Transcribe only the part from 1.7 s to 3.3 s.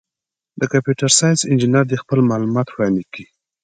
دي خپل معلومات وړاندي کي.